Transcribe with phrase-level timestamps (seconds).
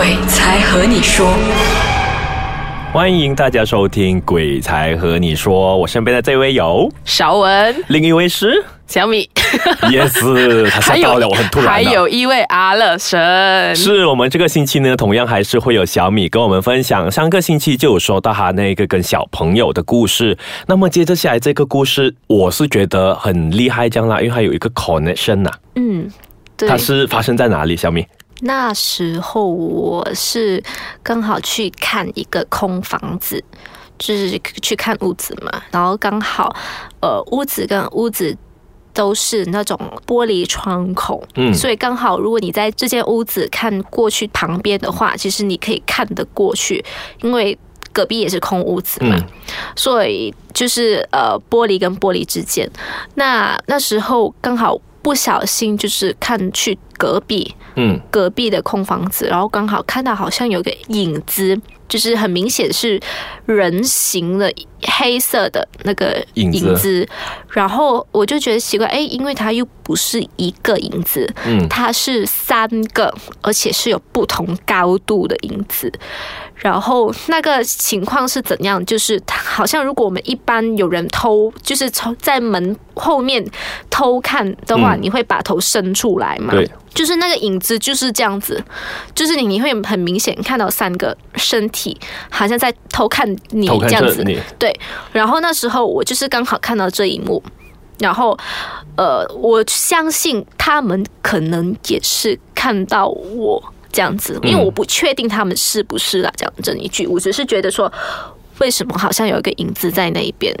[0.00, 1.28] 鬼才和你说。
[2.90, 9.28] 欢迎大家收听《鬼才和你说》，我身边的这位有，韶文、另一位是小米
[9.82, 10.10] ，Yes，
[10.72, 11.68] 他吓到了我，很突然。
[11.68, 17.10] 还有一位阿乐神，是我们这个星期呢，同样还是会有小米跟我们分享。
[17.10, 26.08] 上个星期就有说到他那个跟小朋友的故事，那么接着下来这个故事，我是觉得很厉害，这样啦，因为它有一个 connection 呐、嗯，
[26.56, 27.76] 对，它是发生在哪里？
[27.76, 28.06] 小米，
[28.40, 30.62] 那时候我是
[31.02, 33.42] 刚好去看一个空房子，
[33.98, 36.54] 就是去看屋子嘛，然后刚好
[37.00, 38.36] 呃屋子跟屋子。
[38.92, 46.84] 都是那种玻璃窗口，嗯所以刚好如果你在这间屋子看过去旁边的话，其实你可以看得过去，
[47.22, 47.56] 因为
[47.92, 49.26] 隔壁也是空屋子嘛，嗯
[49.76, 52.68] 所以就是呃玻璃跟玻璃之间。
[53.14, 58.00] 那那时候刚好不小心就是看去隔壁，嗯。
[58.10, 63.00] 隔壁的空房子，然后刚好看到好像有个影子，就是很明显是
[63.46, 67.08] 人形的黑色的那个影子影子，
[67.50, 75.92] 然后我就觉得奇怪，哎，因为它又不是一个影子，嗯它是三个，而且是有不同高度的影子。
[76.56, 78.84] 然后那个情况是怎样？
[78.84, 83.42] 就是好像如果我们一般有人偷，就是从在门后面
[83.88, 86.52] 偷看的话，嗯你会把头伸出来嘛？
[86.52, 88.62] 对，就是那个影子就是这样子，
[89.14, 94.16] 就是你你会很明显看到三个身体，好像在偷看你这样子。
[94.16, 94.38] 着你，
[94.72, 94.80] 对，
[95.12, 97.42] 然后那时候我就是刚好看到这一幕，
[97.98, 98.38] 然后
[98.96, 103.62] 呃，我相信他们可能也是看到我
[103.92, 107.92] 这样子，因为嗯我不确定他们是不是啦，讲真一句，我只是觉得说，
[108.58, 110.54] 为什么好像有一个影子在那一边，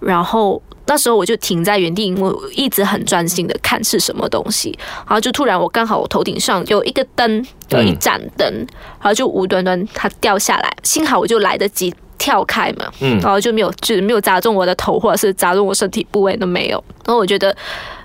[0.00, 0.62] 然后。
[0.84, 4.76] 那时候我就停在原地，因为我一直很专心的看是什么东西，
[5.06, 8.52] 然后就突然我刚好我头顶上有一个灯，有一盏灯，
[8.98, 16.82] 然后就无端端它掉下来，幸好我就来得及跳开嘛，嗯然后就没有就是没有砸中我的头，或者是砸中我身体部位都没有。
[17.04, 17.54] 然后我觉得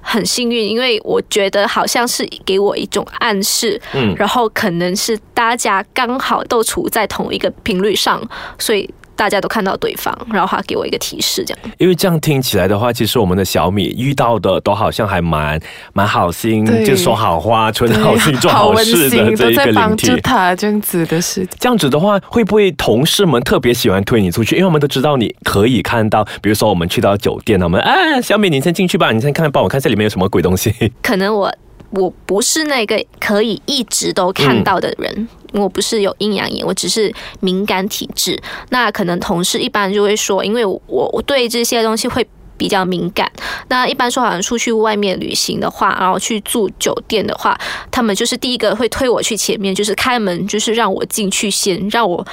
[0.00, 8.26] 很幸运，因为我觉得好像是给我一种暗示，嗯然后可能是大家刚好都处在同一个频率上，
[8.58, 11.58] 所以大家都看到对方，然后他给我一个提示，这样。
[11.78, 15.60] 因为这样听起来的话，其实我们的小米遇到的都好像还蛮
[15.92, 20.16] 蛮好心，对就说好话、存好心、做好温事的馨，这一个都在帮灵体助。
[20.18, 21.46] 他这样子的事。
[21.58, 24.54] 这样子的话，会不会同事们特别喜欢推你出去？
[24.56, 30.72] 因为我们都知道你可以看到，比如说我们去到酒店，我们啊，小米你先进去吧，你先看，帮我看这里面有什么鬼东西。
[31.02, 31.52] 可能我
[31.96, 38.40] 我不是那个可以一直都看到的人，我不是有阴阳眼，我只是敏感体质。
[38.68, 42.26] 那可能同事一般就会说，因为我我对这些东西会。
[42.58, 43.30] 比较敏感，
[43.68, 47.54] 那一般说好像出去外面旅行的话，然后去住酒店的话，
[47.90, 52.26] 他们就是第一个会推我去前面，就是开门，就是让我进去先，让我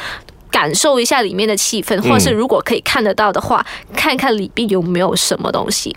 [0.49, 5.93] 感受一下里面的气氛，或者是如果可以看得到的话，看看里边有没有什么东西。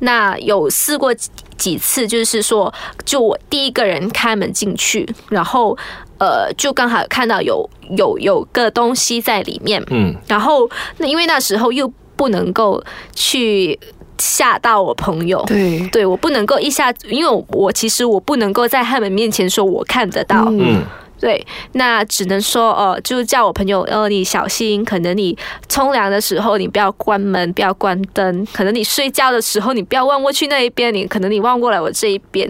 [0.00, 2.72] 那有试过几几次，就是说，
[3.04, 5.76] 就我第一个人开门进去，然后
[6.18, 10.68] 呃，就刚好看到有有有个东西在里面，嗯，然后
[10.98, 13.78] 那因为那时候又不能够去
[14.18, 15.42] 吓到我朋友。
[15.46, 20.82] 对，对我不能够一下，因为我我其实我不能够在他们面前说我看得到，嗯
[21.20, 25.36] 对，那只能说呃，就叫我朋友呃，你小心，可能你
[25.68, 32.48] 冲凉的时候你不要关门，不要关灯，可能你睡觉的时候你不要望过去那一边，你可能你望过来我这一边，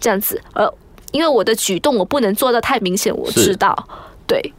[0.00, 0.66] 这样子，呃，
[1.12, 3.86] 因为我的举动我不能做的太明显，我知道，
[4.26, 4.52] 对，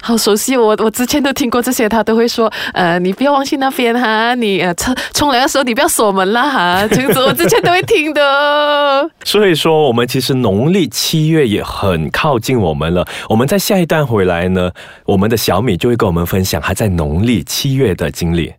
[0.00, 0.56] 好熟悉。
[0.56, 9.10] 我我之前都听过这些，他都会说，呃，你不要忘记那边哈，你呃冲冲凉的时候你不要锁门啦哈，这样子我 之前都会听的。
[9.24, 13.06] 所以说我们其实农历七月也很靠近我们了。
[13.28, 14.70] 我们在下一段回来呢，
[15.04, 18.54] 我们的小米就会跟我们分享他在农历七月的经历。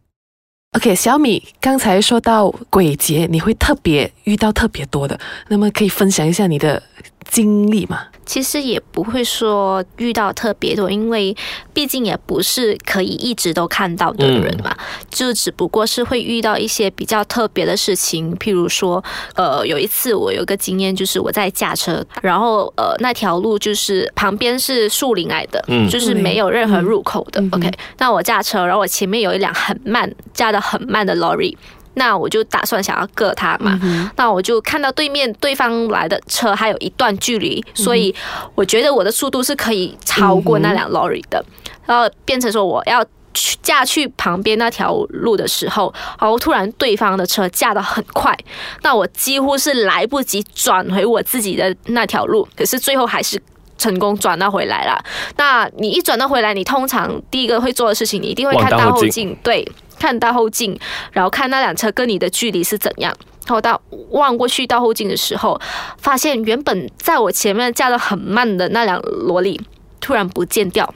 [0.78, 6.82] OK，小米刚才说到鬼节，你会特别遇到特别多的，那么可以分享一下你的
[7.29, 8.08] 经历嘛？
[8.26, 11.35] 其实也不会说遇到特别多，因为
[11.73, 14.73] 毕竟也不是可以一直都看到的人嘛，
[15.09, 19.03] 就只不过是会遇到一些比较特别的事情，譬如说，
[19.35, 27.44] 呃，有一次我有个经验，就是我在驾车，然后呃那条路就是旁边是树林来的，嗯就是没有任何入口的。
[27.52, 31.53] OK，那我驾车，然后我前面有一辆很慢驾的很慢的 lorry。
[31.96, 33.79] 那我就打算想要割他嘛，
[34.16, 38.14] 那我就看到对面对方来的车还有一段距离，所以
[38.55, 41.43] 我觉得我的速度是可以超过那辆 lorry 的，
[41.85, 43.05] 然后变成说我要。
[43.34, 48.37] 去驾去旁边那条路的时候，然后突然对方的车驾得很快，
[48.82, 53.41] 那我几乎是来不及转回我自己的那条路，可是最后还是
[53.78, 55.02] 成功转到回来了。
[55.37, 60.75] 那你一转到回来，你通常第一个会做的事情，你一定会看望大后镜大后镜，对，看大后镜，
[61.11, 63.15] 然后看那辆车跟你的距离是怎样。
[63.47, 65.61] 后到望过去到后镜的时候，
[65.99, 69.61] 发现原本在我前面驾得很慢的那辆萝莉
[69.99, 70.91] 突然不见掉，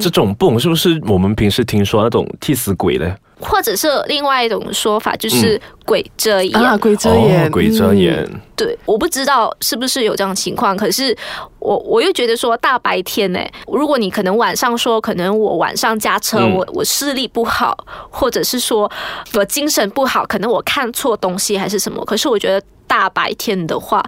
[0.00, 3.12] 这种泵是不是我们平时听说那种替死鬼嘞？
[3.38, 6.58] 或者是另外一种说法，就是鬼遮眼。
[6.58, 8.40] 啊，鬼遮眼，哦鬼遮嗯眼。
[8.56, 11.16] 对，我不知道是不是有这样的情况，可是
[11.58, 17.76] 我我又觉得说大白天呢、如果你可能晚上说，可能我晚上驾车，嗯我我视力不好，
[18.10, 18.90] 或者是说
[19.34, 24.02] 我精神不好，可能我看错东西还是什么，可是我觉得大白天的话。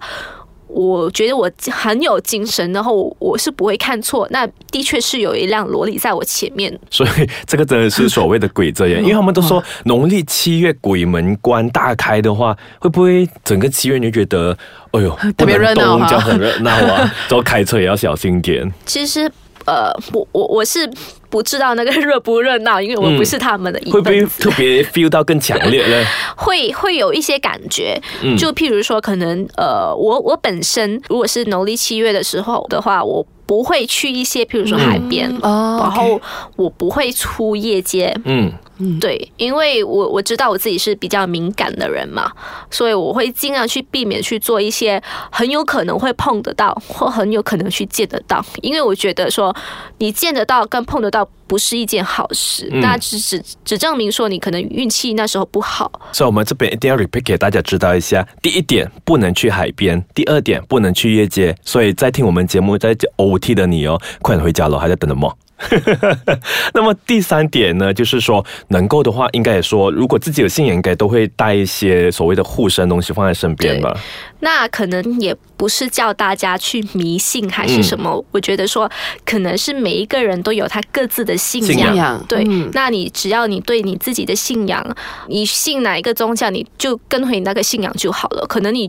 [0.79, 4.29] 我觉得我很有精神，然后我我是不会看错。
[4.31, 14.57] 那的确是有一辆萝莉在我前面，所以这个真的是所谓的鬼遮眼， 因为他们都说农历七月鬼门关大开的话，会不会整个七月你就觉得，
[14.93, 18.73] 哎呦，特别热闹哈很热闹啊，之后开车也要小心点。
[18.87, 19.29] 其实
[19.67, 20.89] 呃，我我我是
[21.31, 24.21] 不知道那个热不热闹，因为我不是他们的一会不会。
[24.39, 26.05] 特别 feel 到更强烈呢？
[26.37, 28.37] 会会有一些感觉，嗯。
[28.37, 36.21] 就譬如说，可能呃，我我本身如果是农历七月的时候的话，我不会去一些譬如说海边，哦然后
[36.57, 38.53] 我不会出夜街，嗯，
[39.01, 42.31] 对，因为我我知道我自己是比较敏感的人嘛，
[42.71, 49.55] 所以我会尽量去避免去做一些很有可能会碰得到或很有可能去见得到，因为我觉得说
[49.97, 55.91] 你见得到跟碰得到不是一件好事，嗯那只只只证明说你可能运气那时候不好。
[56.13, 61.57] 所以我们这边一定要 repeat 给大家知道一下：第一点，不能去海边；第二点，不能去夜街。
[61.65, 65.35] 所以在听我们节目在 OT 的你哦，快点回家了，还在等什么？
[66.73, 73.97] 那么第三点呢，就是说能够的话，应该也说，如果自己有信仰，应该都会带一些所谓的护身东西放在身边吧。
[74.41, 78.89] 那可能也不是叫大家去迷信还是什么，我觉得说
[79.25, 81.89] 可能是每一个人都有他各自的信信仰。
[81.89, 84.85] 信仰对，嗯那你只要你对你自己的信仰，
[85.29, 88.47] 你信哪一个宗教，你就跟回那个信仰就好了。
[88.47, 88.89] 可能你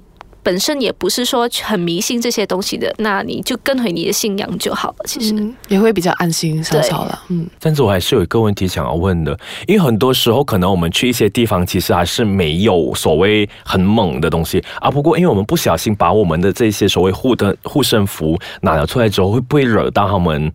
[0.50, 5.06] 本身也不是说很迷信这些东西的，那你就跟回你的信仰就好了。
[5.06, 7.22] 其实，嗯，也会比较安心少少了。
[7.28, 14.90] 嗯，但是我还是有一个问题想要问的，因为很多时候可能我们去一些地方，其实还是没有所谓很猛的东西啊。
[14.90, 20.52] 不过因为我们不小心把我们的这些所谓护的护身符拿了出来之后，会不会惹到他们？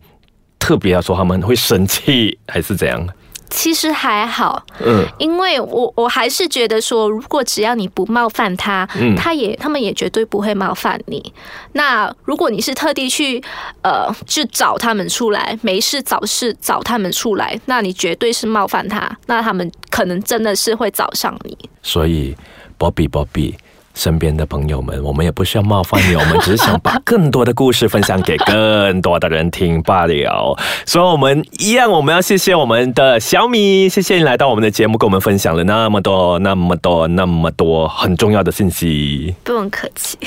[0.59, 3.07] 特别要说他们会生气还是怎样？
[3.51, 11.33] 其实还好，嗯，因为我我还是觉得说，如果只要你不冒犯他，嗯他也他们也绝对不会冒犯你。
[11.73, 13.43] 那如果你是特地去
[13.83, 21.57] 呃去找他们出来，没事找事找他们出来，那你绝对是冒犯他，那他们可能真的是会找上你。
[21.83, 22.37] 所以
[22.79, 23.55] ，Bobby Bobby。
[23.95, 30.57] 身边的朋友们，我们也不需要冒犯你，我们只是想把更多的故事分享给更多的人听罢了。
[30.85, 39.35] 所以，我们一样，我们要谢谢我们的小米，谢谢你来到我们的节目，跟我们分享了那么多、那么多、那么多很重要的信息。
[39.45, 40.19] 不用客气。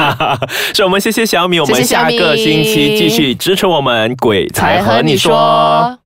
[0.74, 5.98] 所以，我们谢谢小米，我们下个星期继续支持我们，鬼才和你说。